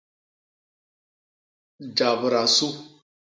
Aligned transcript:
Jabda 1.97 2.47
su. 2.55 2.67